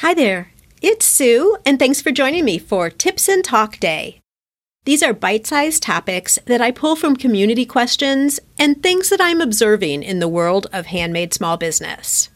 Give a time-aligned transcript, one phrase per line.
[0.00, 0.50] Hi there,
[0.80, 4.18] it's Sue, and thanks for joining me for Tips and Talk Day.
[4.86, 9.42] These are bite sized topics that I pull from community questions and things that I'm
[9.42, 12.30] observing in the world of handmade small business.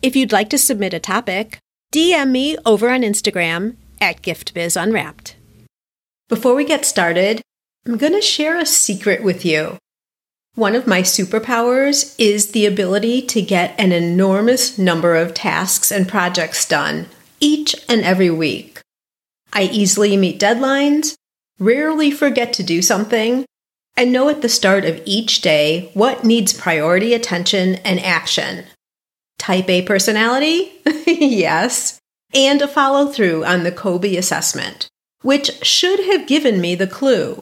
[0.00, 1.58] If you'd like to submit a topic,
[1.92, 5.34] DM me over on Instagram at GiftBizUnwrapped.
[6.28, 7.42] Before we get started,
[7.84, 9.76] I'm going to share a secret with you.
[10.58, 16.08] One of my superpowers is the ability to get an enormous number of tasks and
[16.08, 17.06] projects done
[17.38, 18.80] each and every week.
[19.52, 21.14] I easily meet deadlines,
[21.60, 23.44] rarely forget to do something,
[23.96, 28.64] and know at the start of each day what needs priority attention and action.
[29.38, 30.72] Type A personality?
[31.06, 32.00] yes.
[32.34, 34.88] And a follow through on the Kolbe assessment,
[35.22, 37.40] which should have given me the clue.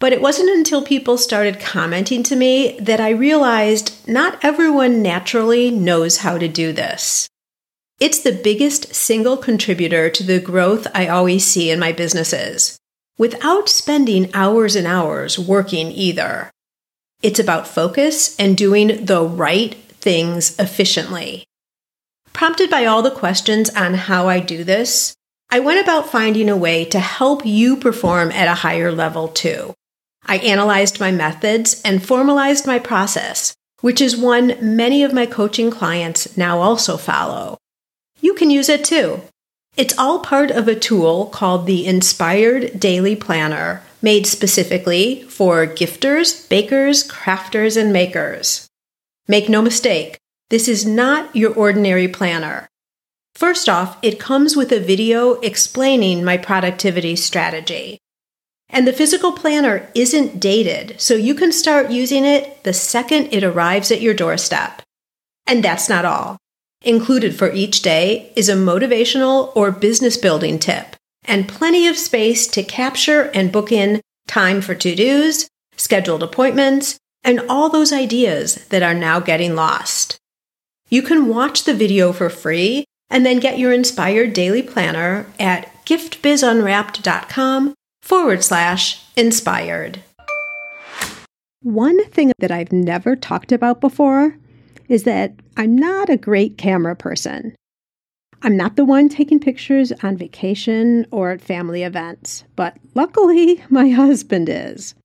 [0.00, 5.70] But it wasn't until people started commenting to me that I realized not everyone naturally
[5.70, 7.28] knows how to do this.
[8.00, 12.78] It's the biggest single contributor to the growth I always see in my businesses,
[13.18, 16.50] without spending hours and hours working either.
[17.22, 21.44] It's about focus and doing the right things efficiently.
[22.32, 25.14] Prompted by all the questions on how I do this,
[25.50, 29.74] I went about finding a way to help you perform at a higher level too.
[30.24, 35.70] I analyzed my methods and formalized my process, which is one many of my coaching
[35.70, 37.58] clients now also follow.
[38.20, 39.22] You can use it too.
[39.76, 46.48] It's all part of a tool called the Inspired Daily Planner, made specifically for gifters,
[46.48, 48.68] bakers, crafters, and makers.
[49.28, 50.18] Make no mistake,
[50.50, 52.68] this is not your ordinary planner.
[53.34, 58.00] First off, it comes with a video explaining my productivity strategy.
[58.72, 63.42] And the physical planner isn't dated, so you can start using it the second it
[63.42, 64.82] arrives at your doorstep.
[65.46, 66.38] And that's not all.
[66.82, 72.46] Included for each day is a motivational or business building tip, and plenty of space
[72.48, 78.64] to capture and book in time for to dos, scheduled appointments, and all those ideas
[78.68, 80.16] that are now getting lost.
[80.88, 85.70] You can watch the video for free and then get your inspired daily planner at
[85.84, 87.74] giftbizunwrapped.com
[88.10, 90.02] forward slash inspired.
[91.62, 94.36] One thing that I've never talked about before
[94.88, 97.54] is that I'm not a great camera person.
[98.42, 103.90] I'm not the one taking pictures on vacation or at family events, but luckily my
[103.90, 104.96] husband is.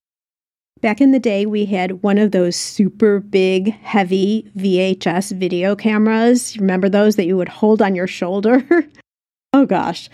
[0.82, 6.58] Back in the day, we had one of those super big, heavy VHS video cameras.
[6.58, 8.66] Remember those that you would hold on your shoulder?
[9.54, 10.10] oh gosh,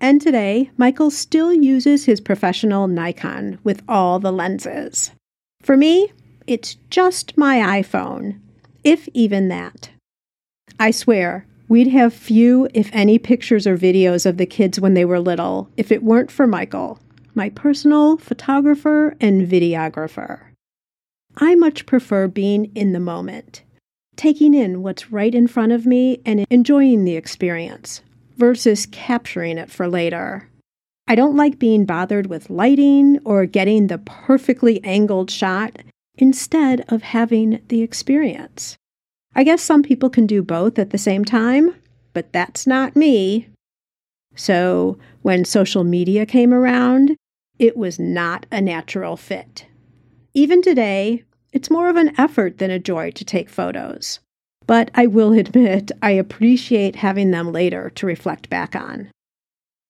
[0.00, 5.10] and today, Michael still uses his professional Nikon with all the lenses.
[5.62, 6.12] For me,
[6.46, 8.38] it's just my iPhone,
[8.84, 9.90] if even that.
[10.78, 15.04] I swear, we'd have few, if any, pictures or videos of the kids when they
[15.04, 17.00] were little if it weren't for Michael,
[17.34, 20.40] my personal photographer and videographer.
[21.36, 23.62] I much prefer being in the moment,
[24.16, 28.00] taking in what's right in front of me and enjoying the experience
[28.38, 30.48] versus capturing it for later.
[31.06, 35.76] I don't like being bothered with lighting or getting the perfectly angled shot
[36.16, 38.76] instead of having the experience.
[39.34, 41.74] I guess some people can do both at the same time,
[42.12, 43.48] but that's not me.
[44.34, 47.16] So, when social media came around,
[47.58, 49.66] it was not a natural fit.
[50.34, 54.20] Even today, it's more of an effort than a joy to take photos
[54.68, 59.10] but I will admit I appreciate having them later to reflect back on.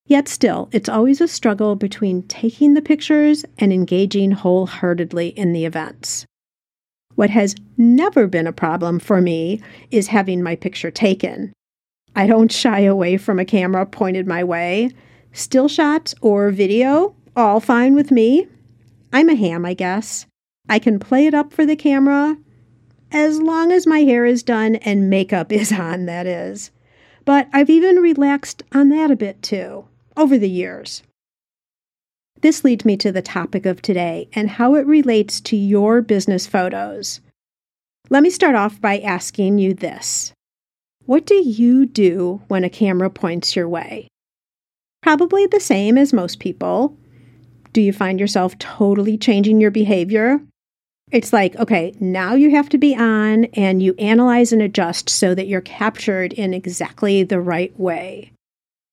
[0.06, 5.66] Yet still, it's always a struggle between taking the pictures and engaging wholeheartedly in the
[5.66, 6.24] events.
[7.16, 11.52] What has never been a problem for me is having my picture taken.
[12.14, 14.92] I don't shy away from a camera pointed my way.
[15.32, 18.46] Still shots or video, all fine with me.
[19.12, 20.24] I'm a ham, I guess.
[20.68, 22.36] I can play it up for the camera
[23.10, 26.70] as long as my hair is done and makeup is on, that is.
[27.24, 31.02] But I've even relaxed on that a bit too, over the years.
[32.40, 36.46] This leads me to the topic of today and how it relates to your business
[36.46, 37.20] photos.
[38.10, 40.32] Let me start off by asking you this
[41.04, 44.08] What do you do when a camera points your way?
[45.02, 46.96] Probably the same as most people.
[47.72, 50.40] Do you find yourself totally changing your behavior
[51.10, 55.34] it's like, okay, now you have to be on and you analyze and adjust so
[55.34, 58.32] that you're captured in exactly the right way.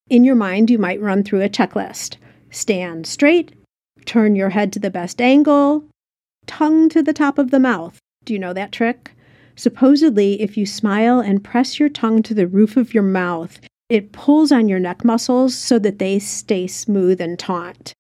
[0.10, 2.18] In your mind, you might run through a checklist
[2.52, 3.52] stand straight,
[4.06, 5.84] turn your head to the best angle,
[6.48, 8.00] tongue to the top of the mouth.
[8.24, 9.12] Do you know that trick?
[9.58, 13.60] Supposedly, if you smile and press your tongue to the roof of your mouth,
[13.90, 17.94] it pulls on your neck muscles so that they stay smooth and taut.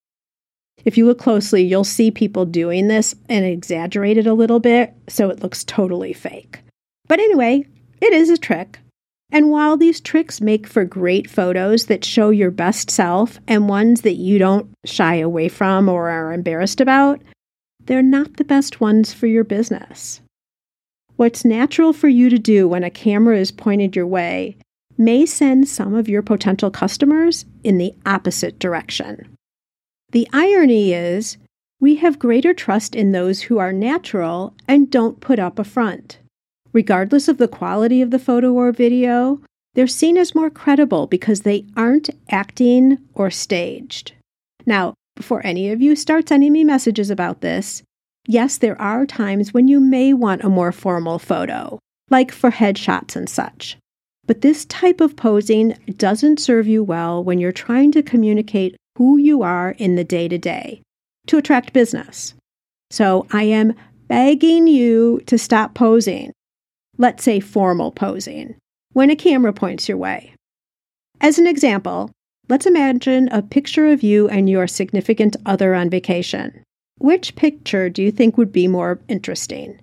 [0.85, 4.93] If you look closely, you'll see people doing this and exaggerate it a little bit
[5.09, 6.59] so it looks totally fake.
[7.07, 7.65] But anyway,
[8.01, 8.79] it is a trick.
[9.31, 14.01] And while these tricks make for great photos that show your best self and ones
[14.01, 17.19] that you don't shy away from or are embarrassed about,
[17.85, 20.21] they're not the best ones for your business.
[21.15, 24.57] What's natural for you to do when a camera is pointed your way
[24.97, 29.34] may send some of your potential customers in the opposite direction.
[30.10, 31.38] The irony is,
[31.80, 36.19] we have greater trust in those who are natural and don't put up a front.
[36.74, 39.42] Regardless of the quality of the photo or video,
[39.74, 44.13] they're seen as more credible because they aren't acting or staged.
[44.66, 47.84] Now, before any of you start sending me messages about this,
[48.28, 51.80] yes, there are times when you may want a more formal photo,
[52.10, 53.78] like for headshots and such.
[54.25, 59.18] But this type of posing doesn't serve you well when you're trying to communicate who
[59.18, 60.81] you are in the day to day
[61.27, 62.33] to attract business.
[62.92, 63.74] So I am
[64.07, 66.31] begging you to stop posing,
[66.97, 68.56] let's say formal posing,
[68.94, 70.33] when a camera points your way.
[71.19, 72.12] As an example,
[72.50, 76.63] let's imagine a picture of you and your significant other on vacation.
[76.97, 79.80] Which picture do you think would be more interesting?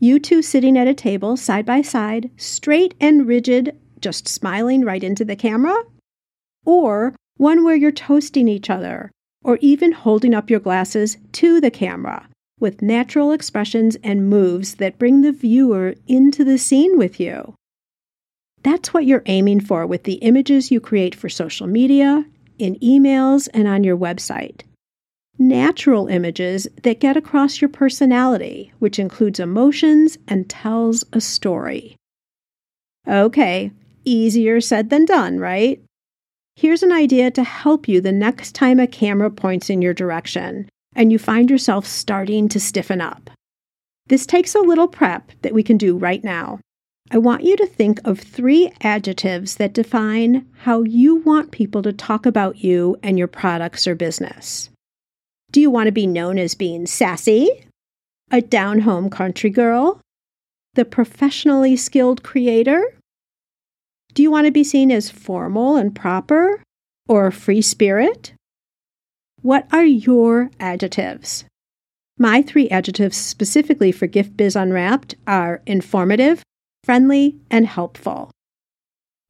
[0.00, 5.02] You two sitting at a table side by side, straight and rigid, just smiling right
[5.02, 5.76] into the camera?
[6.64, 9.10] Or one where you're toasting each other,
[9.44, 12.28] or even holding up your glasses to the camera
[12.58, 17.54] with natural expressions and moves that bring the viewer into the scene with you.
[18.62, 22.24] That's what you're aiming for with the images you create for social media,
[22.58, 24.62] in emails, and on your website.
[25.38, 31.94] Natural images that get across your personality, which includes emotions and tells a story.
[33.06, 33.70] Okay,
[34.04, 35.82] easier said than done, right?
[36.56, 40.70] Here's an idea to help you the next time a camera points in your direction
[40.94, 43.28] and you find yourself starting to stiffen up.
[44.06, 46.60] This takes a little prep that we can do right now.
[47.10, 51.92] I want you to think of three adjectives that define how you want people to
[51.92, 54.70] talk about you and your products or business.
[55.52, 57.68] Do you want to be known as being sassy,
[58.30, 60.00] a down home country girl,
[60.74, 62.96] the professionally skilled creator,
[64.16, 66.62] do you want to be seen as formal and proper
[67.06, 68.32] or free spirit?
[69.42, 71.44] What are your adjectives?
[72.18, 76.42] My three adjectives specifically for Gift Biz Unwrapped are informative,
[76.82, 78.30] friendly, and helpful.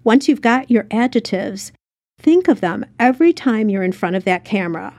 [0.05, 1.73] Once you've got your adjectives,
[2.21, 4.95] think of them every time you're in front of that camera.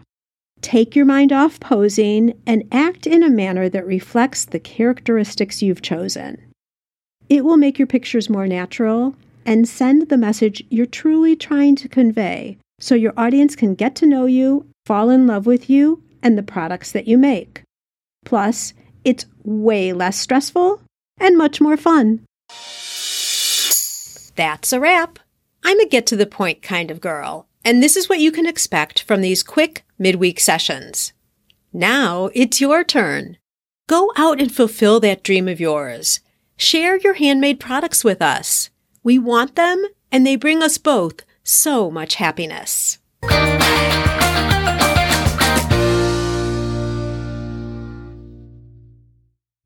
[0.59, 5.81] Take your mind off posing and act in a manner that reflects the characteristics you've
[5.81, 6.43] chosen.
[7.29, 9.15] It will make your pictures more natural
[9.47, 14.05] and send the message you're truly trying to convey so your audience can get to
[14.05, 17.63] know you, fall in love with you, and the products that you make.
[18.25, 18.73] Plus,
[19.05, 20.81] it's way less stressful
[21.19, 22.19] and much more fun.
[24.35, 25.17] That's a wrap.
[25.63, 28.45] I'm a get to the point kind of girl, and this is what you can
[28.45, 31.13] expect from these quick midweek sessions.
[31.73, 33.37] Now it's your turn.
[33.87, 36.19] Go out and fulfill that dream of yours.
[36.57, 38.69] Share your handmade products with us.
[39.03, 42.99] We want them, and they bring us both so much happiness.